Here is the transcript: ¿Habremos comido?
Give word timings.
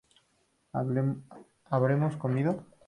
¿Habremos 1.71 2.17
comido? 2.23 2.53